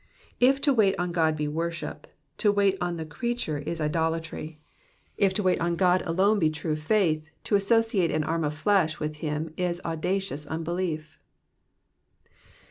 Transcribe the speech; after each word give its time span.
If 0.39 0.59
to 0.61 0.73
wait 0.73 0.95
on 0.97 1.11
God 1.11 1.37
be 1.37 1.47
worship, 1.47 2.07
to 2.39 2.51
wait 2.51 2.75
on 2.81 2.97
the 2.97 3.05
creature 3.05 3.59
is 3.59 3.79
idolatry; 3.79 4.59
if 5.15 5.31
to 5.35 5.43
wait 5.43 5.61
on 5.61 5.75
God 5.75 6.01
alone 6.07 6.39
be 6.39 6.49
true 6.49 6.75
faith, 6.75 7.29
to 7.43 7.55
associate 7.55 8.09
an 8.09 8.23
arm 8.23 8.43
of 8.43 8.55
flesh 8.55 8.99
with 8.99 9.17
him 9.17 9.53
is 9.57 9.79
audacious 9.85 10.47
unbelief. 10.47 11.19